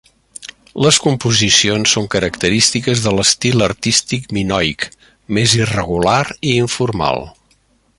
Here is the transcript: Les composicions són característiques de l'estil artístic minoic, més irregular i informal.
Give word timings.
Les 0.85 0.95
composicions 1.07 1.93
són 1.97 2.07
característiques 2.15 3.05
de 3.05 3.13
l'estil 3.19 3.67
artístic 3.69 4.27
minoic, 4.39 4.91
més 5.39 5.57
irregular 5.63 6.21
i 6.39 6.59
informal. 6.67 7.27